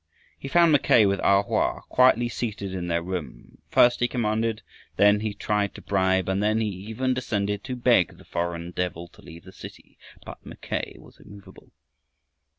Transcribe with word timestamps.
He 0.39 0.47
found 0.47 0.71
Mackay 0.71 1.05
with 1.05 1.19
A 1.19 1.43
Hoa, 1.43 1.81
quietly 1.87 2.27
seated 2.27 2.73
in 2.73 2.87
their 2.87 3.03
room. 3.03 3.59
First 3.69 3.99
he 3.99 4.07
commanded, 4.07 4.63
then 4.95 5.19
he 5.19 5.35
tried 5.35 5.75
to 5.75 5.81
bribe, 5.83 6.27
and 6.27 6.41
then 6.41 6.59
he 6.59 6.69
even 6.69 7.13
descended 7.13 7.63
to 7.65 7.75
beg 7.75 8.17
the 8.17 8.25
"foreign 8.25 8.71
devil" 8.71 9.07
to 9.09 9.21
leave 9.21 9.43
the 9.43 9.51
city. 9.51 9.99
But 10.25 10.43
Mackay 10.43 10.95
was 10.97 11.19
immovable. 11.19 11.69